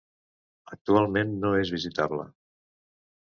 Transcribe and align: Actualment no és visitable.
Actualment 0.75 1.35
no 1.43 1.51
és 1.65 1.73
visitable. 1.75 2.25